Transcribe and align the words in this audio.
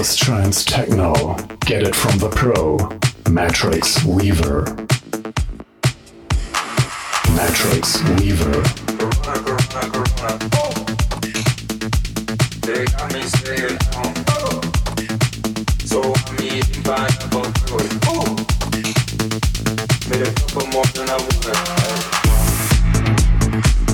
house 0.00 0.16
trance 0.16 0.64
techno. 0.64 1.12
Get 1.66 1.82
it 1.82 1.94
from 1.94 2.16
the 2.20 2.30
pro, 2.30 2.78
Matrix 3.30 4.02
Weaver. 4.02 4.64
Matrix 7.36 8.02
Weaver. 8.16 8.62
They 12.64 12.86
got 12.86 13.12
me 13.12 13.22
saying, 13.42 13.78
oh. 14.00 14.60
So 15.84 16.00
I'm 16.16 16.40
eating 16.40 16.82
pineapple. 16.82 17.52
Made 20.08 20.26
a 20.26 20.32
couple 20.32 20.66
more 20.72 20.88
than 20.96 21.10
I 21.10 21.18
wanted. 21.28 21.58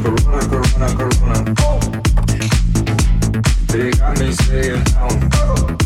Corona, 0.05 0.41
Corona, 0.51 0.89
Corona. 0.99 1.39
They 3.73 3.91
got 3.91 4.15
me 4.21 4.31
saying, 4.31 4.85
oh. 5.01 5.86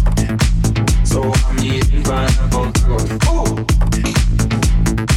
I'm 1.60 1.66
eating 1.66 2.02
pineapple 2.02 2.72
oh. 3.26 3.54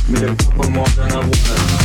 Made 0.09 0.23
a 0.23 0.35
couple 0.35 0.71
more 0.71 0.87
than 0.87 1.11
I 1.13 1.19
wanted. 1.19 1.82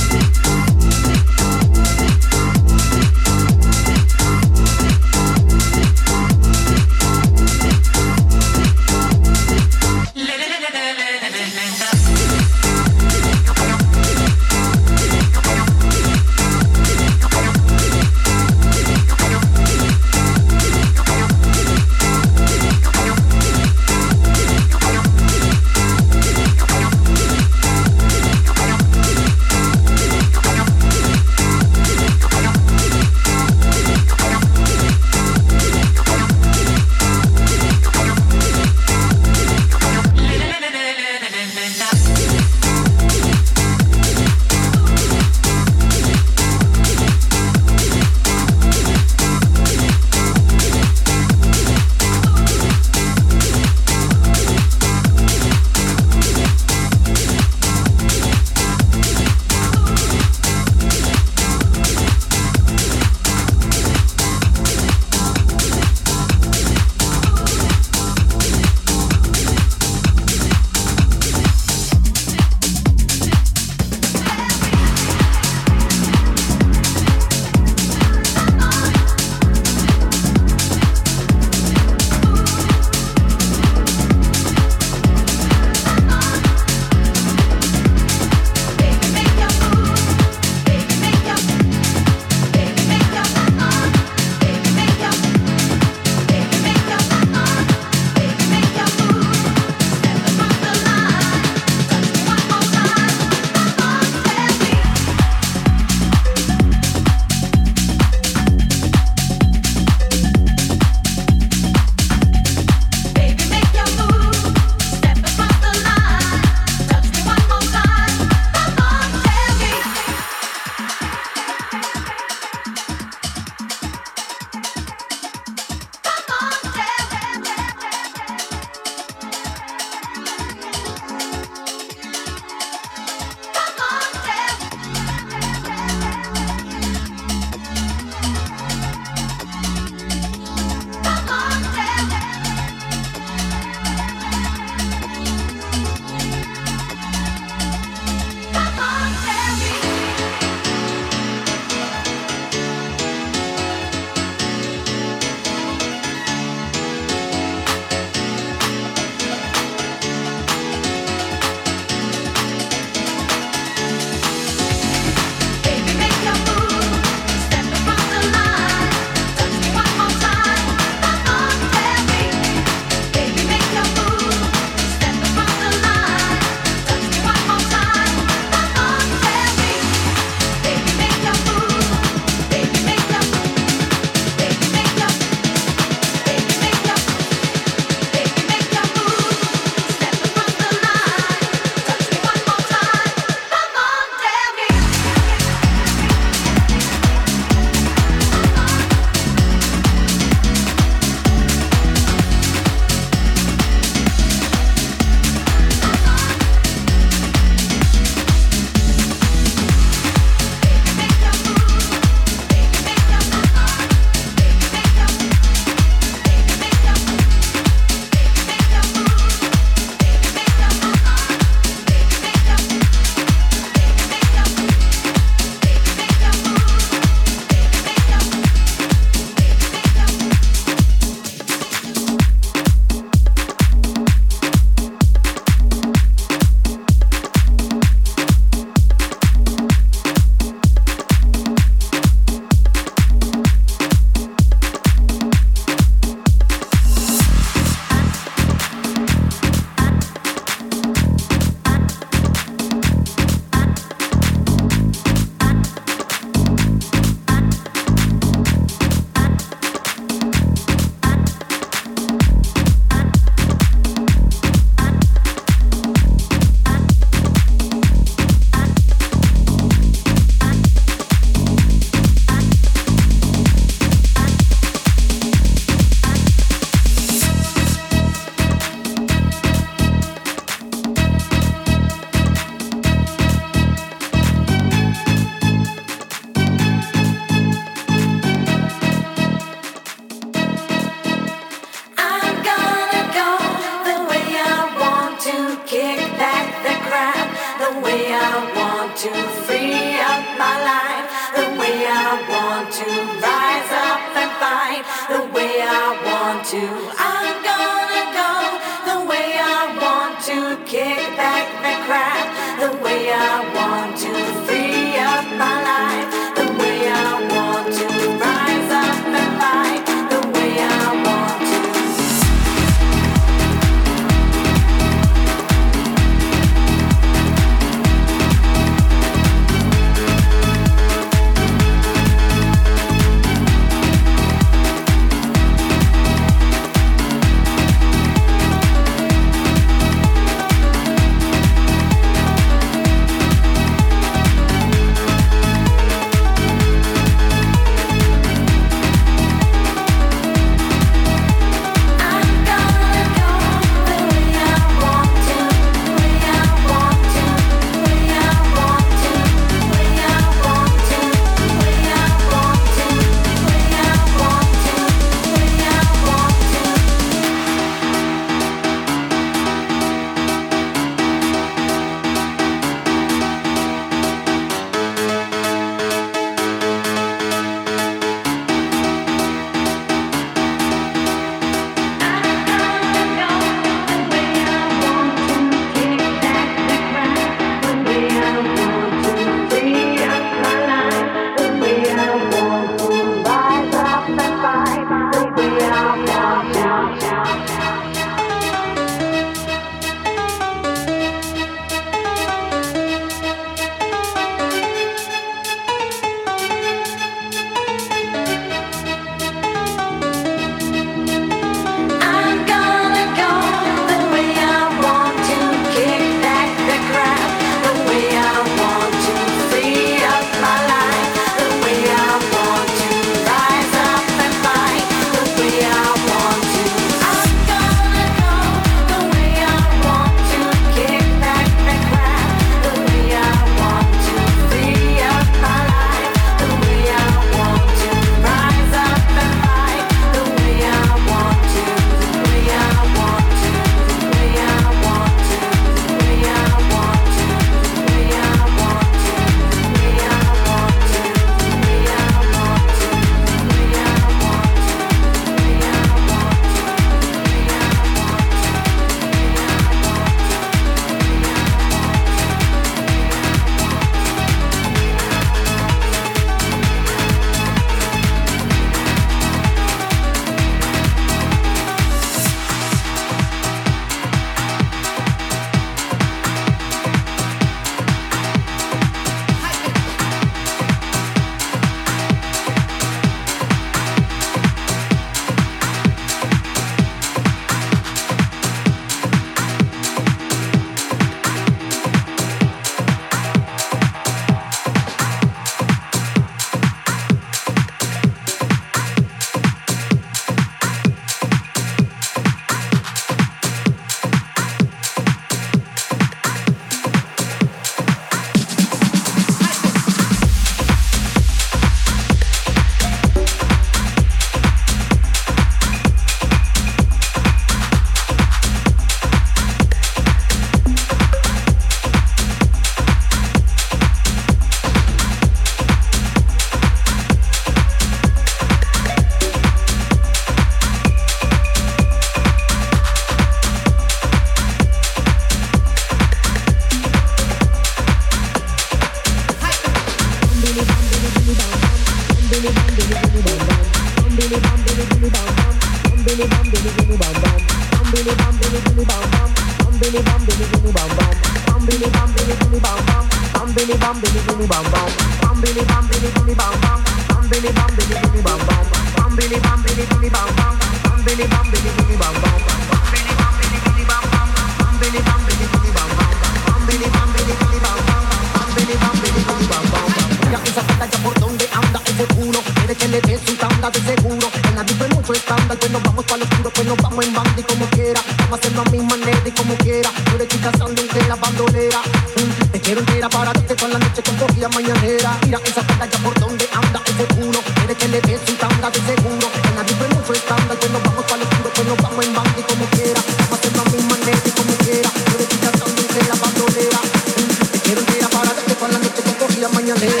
your 599.79 599.89
lips. 599.89 600.00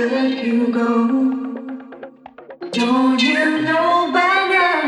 let 0.00 0.44
you 0.44 0.72
go. 0.72 1.08
Don't 2.70 3.22
you 3.22 3.62
know 3.62 4.10
by 4.12 4.48
now? 4.52 4.84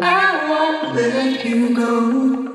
I 0.00 0.48
won't 0.48 0.94
let 0.96 1.44
you 1.44 1.74
go. 1.74 2.47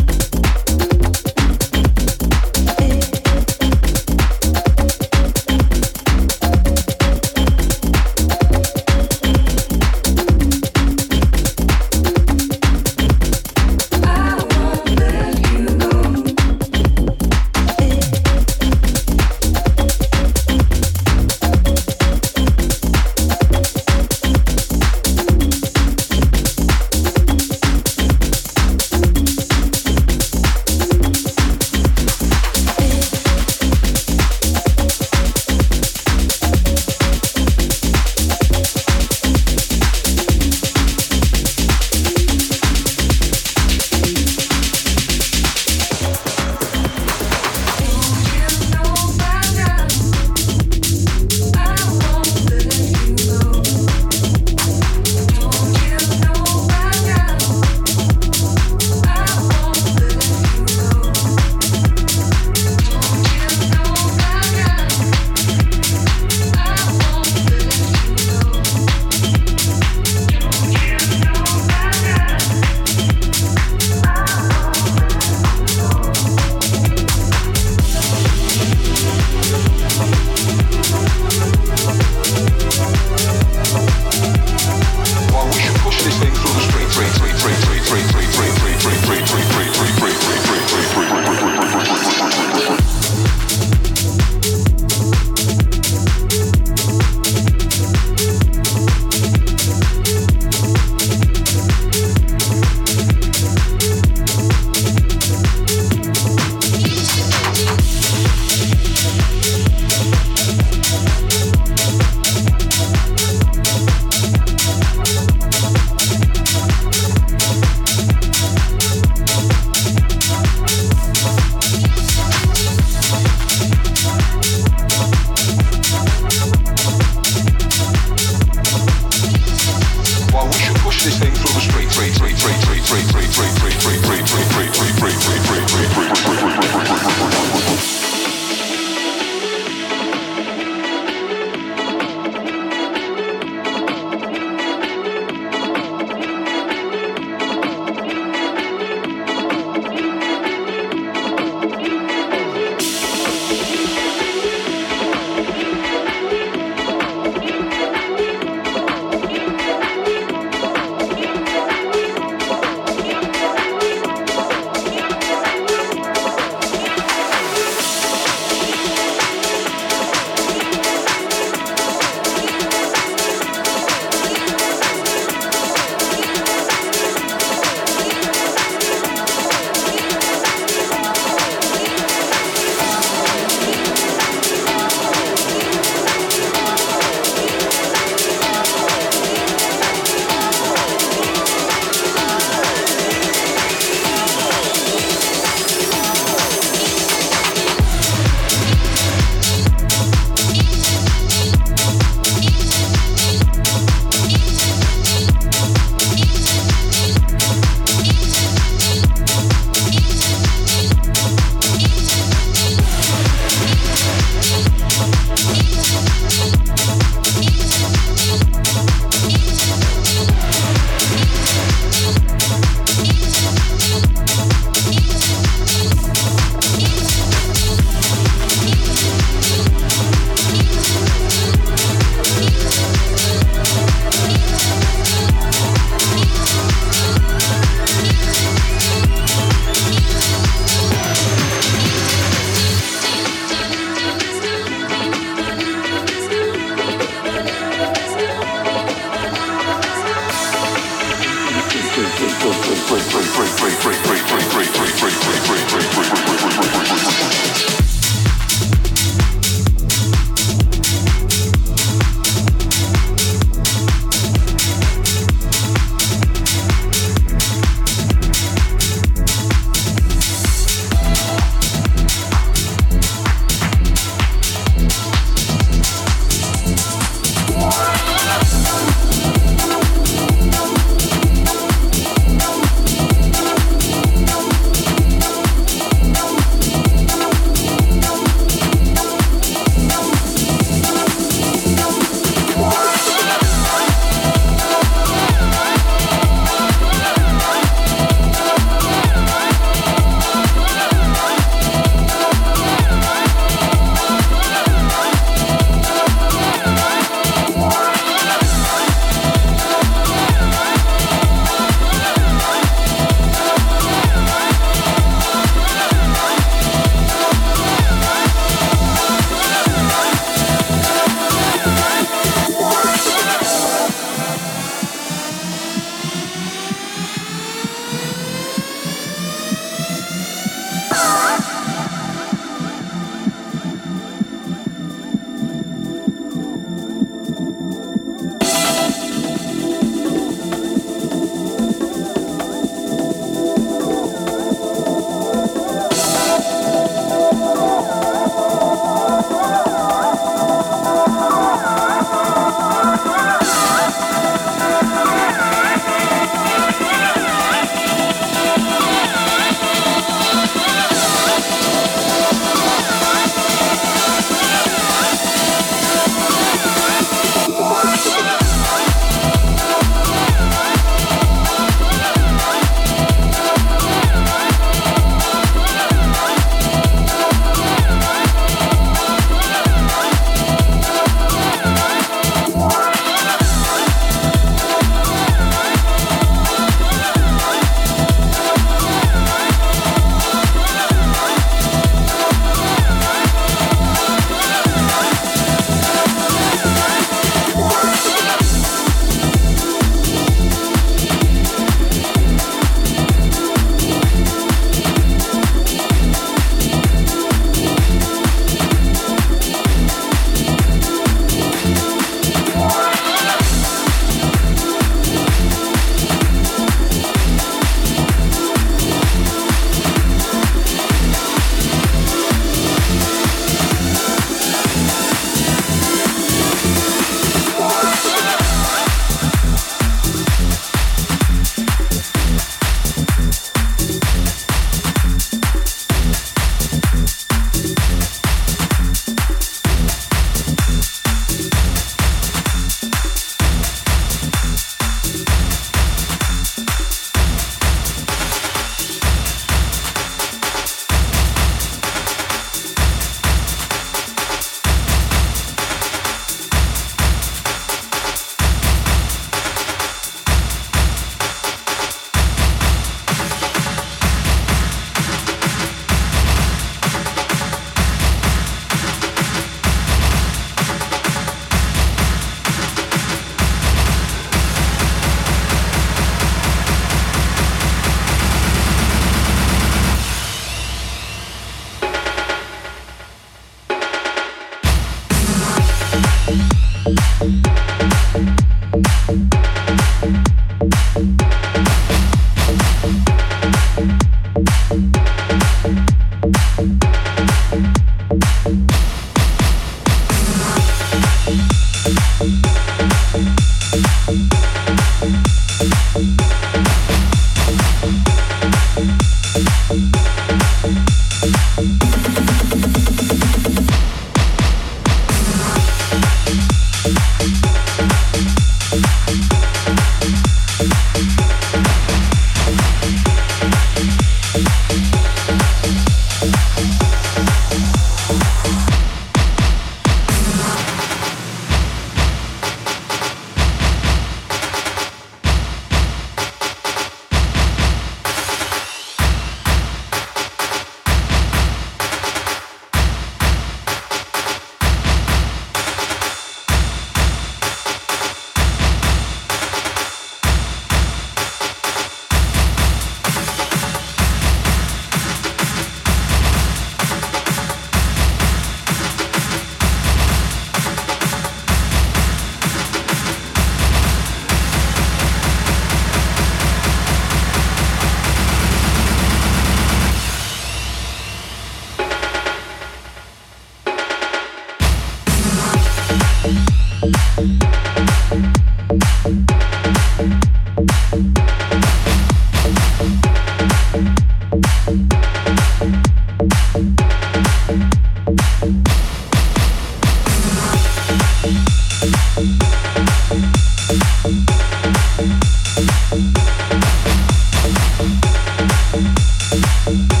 Thank 599.63 600.00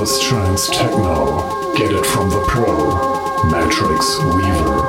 house 0.00 0.18
trance 0.18 0.66
techno. 0.68 1.74
Get 1.76 1.92
it 1.92 2.06
from 2.06 2.30
the 2.30 2.42
pro, 2.48 3.44
Matrix 3.50 4.18
Weaver. 4.32 4.80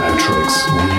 Matrix 0.00 0.72
Weaver. 0.72 0.91